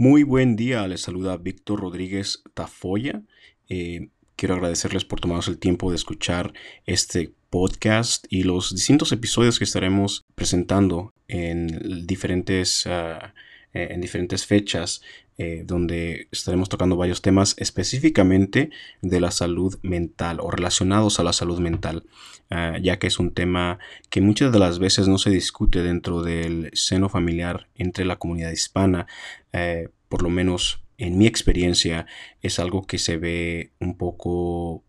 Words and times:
Muy 0.00 0.22
buen 0.22 0.56
día, 0.56 0.88
les 0.88 1.02
saluda 1.02 1.36
Víctor 1.36 1.80
Rodríguez 1.80 2.42
Tafoya. 2.54 3.20
Eh, 3.68 4.08
quiero 4.34 4.54
agradecerles 4.54 5.04
por 5.04 5.20
tomarnos 5.20 5.48
el 5.48 5.58
tiempo 5.58 5.90
de 5.90 5.96
escuchar 5.96 6.54
este 6.86 7.34
podcast 7.50 8.24
y 8.30 8.44
los 8.44 8.74
distintos 8.74 9.12
episodios 9.12 9.58
que 9.58 9.64
estaremos 9.64 10.24
presentando 10.34 11.12
en 11.28 12.06
diferentes, 12.06 12.86
ah, 12.86 13.34
eh, 13.72 13.88
en 13.90 14.00
diferentes 14.00 14.46
fechas 14.46 15.00
eh, 15.42 15.62
donde 15.64 16.28
estaremos 16.32 16.68
tocando 16.68 16.96
varios 16.96 17.22
temas 17.22 17.54
específicamente 17.56 18.68
de 19.00 19.20
la 19.20 19.30
salud 19.30 19.78
mental 19.80 20.38
o 20.40 20.50
relacionados 20.50 21.18
a 21.18 21.22
la 21.22 21.32
salud 21.32 21.60
mental, 21.60 22.04
ah, 22.50 22.76
ya 22.82 22.98
que 22.98 23.06
es 23.06 23.18
un 23.18 23.32
tema 23.32 23.78
que 24.10 24.20
muchas 24.20 24.52
de 24.52 24.58
las 24.58 24.78
veces 24.78 25.08
no 25.08 25.16
se 25.16 25.30
discute 25.30 25.82
dentro 25.82 26.22
del 26.22 26.70
seno 26.74 27.08
familiar 27.08 27.68
entre 27.74 28.04
la 28.04 28.16
comunidad 28.16 28.50
hispana, 28.50 29.06
eh, 29.54 29.88
por 30.10 30.22
lo 30.22 30.28
menos 30.28 30.82
en 30.98 31.16
mi 31.16 31.26
experiencia 31.26 32.04
es 32.42 32.58
algo 32.58 32.86
que 32.86 32.98
se 32.98 33.16
ve 33.16 33.70
un 33.78 33.96
poco 33.96 34.84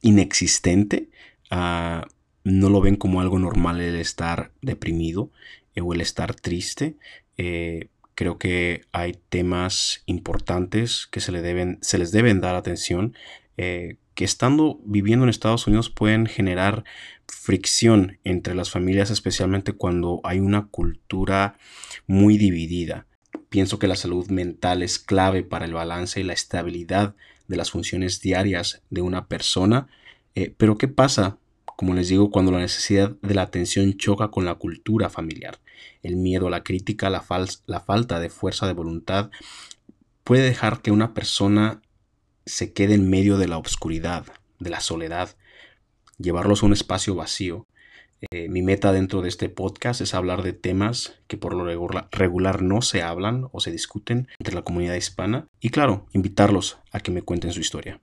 inexistente. 0.00 1.08
Ah, 1.50 2.08
no 2.46 2.70
lo 2.70 2.80
ven 2.80 2.96
como 2.96 3.20
algo 3.20 3.38
normal 3.38 3.80
el 3.80 3.96
estar 3.96 4.52
deprimido 4.62 5.30
eh, 5.74 5.80
o 5.80 5.92
el 5.92 6.00
estar 6.00 6.34
triste. 6.34 6.96
Creo 8.16 8.38
que 8.38 8.86
hay 8.92 9.18
temas 9.28 10.02
importantes 10.06 11.06
que 11.06 11.20
se, 11.20 11.32
les 11.32 12.12
deben 12.12 12.40
dar 12.40 12.54
atención, 12.54 13.14
eh, 13.58 13.98
que 14.14 14.24
estando 14.24 14.80
viviendo 14.86 15.26
en 15.26 15.28
Estados 15.28 15.66
Unidos 15.66 15.90
pueden 15.90 16.24
generar 16.24 16.84
fricción 17.28 18.18
entre 18.24 18.54
las 18.54 18.70
familias, 18.70 19.10
especialmente 19.10 19.74
cuando 19.74 20.22
hay 20.24 20.40
una 20.40 20.68
cultura 20.68 21.58
muy 22.06 22.38
dividida. 22.38 23.06
Pienso 23.50 23.78
que 23.78 23.86
la 23.86 23.96
salud 23.96 24.30
mental 24.30 24.82
es 24.82 24.98
clave 24.98 25.42
para 25.42 25.66
el 25.66 25.74
balance 25.74 26.18
y 26.18 26.24
la 26.24 26.32
estabilidad 26.32 27.14
de 27.48 27.56
las 27.58 27.70
funciones 27.70 28.22
diarias 28.22 28.80
de 28.88 29.02
una 29.02 29.26
persona. 29.26 29.88
Eh, 30.34 30.54
pero 30.56 30.78
¿qué 30.78 30.88
pasa 30.88 31.36
como 31.76 31.92
les 31.94 32.08
digo, 32.08 32.30
cuando 32.30 32.52
la 32.52 32.58
necesidad 32.58 33.14
de 33.20 33.34
la 33.34 33.42
atención 33.42 33.96
choca 33.98 34.28
con 34.28 34.46
la 34.46 34.54
cultura 34.54 35.10
familiar. 35.10 35.60
El 36.02 36.16
miedo 36.16 36.48
la 36.48 36.64
crítica, 36.64 37.10
la, 37.10 37.24
la 37.66 37.80
falta 37.80 38.18
de 38.18 38.30
fuerza 38.30 38.66
de 38.66 38.72
voluntad, 38.72 39.30
puede 40.24 40.42
dejar 40.42 40.80
que 40.80 40.90
una 40.90 41.12
persona 41.12 41.82
se 42.46 42.72
quede 42.72 42.94
en 42.94 43.10
medio 43.10 43.36
de 43.36 43.48
la 43.48 43.58
oscuridad, 43.58 44.24
de 44.58 44.70
la 44.70 44.80
soledad, 44.80 45.36
llevarlos 46.18 46.62
a 46.62 46.66
un 46.66 46.72
espacio 46.72 47.14
vacío. 47.14 47.66
Eh, 48.30 48.48
mi 48.48 48.62
meta 48.62 48.92
dentro 48.92 49.20
de 49.20 49.28
este 49.28 49.50
podcast 49.50 50.00
es 50.00 50.14
hablar 50.14 50.42
de 50.42 50.54
temas 50.54 51.20
que 51.26 51.36
por 51.36 51.54
lo 51.54 51.66
regular 52.10 52.62
no 52.62 52.80
se 52.80 53.02
hablan 53.02 53.48
o 53.52 53.60
se 53.60 53.70
discuten 53.70 54.28
entre 54.38 54.54
la 54.54 54.62
comunidad 54.62 54.94
hispana 54.94 55.46
y 55.60 55.68
claro, 55.68 56.06
invitarlos 56.12 56.78
a 56.92 57.00
que 57.00 57.10
me 57.10 57.20
cuenten 57.20 57.52
su 57.52 57.60
historia. 57.60 58.00